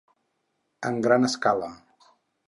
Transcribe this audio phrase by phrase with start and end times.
[0.89, 1.69] En gran escala.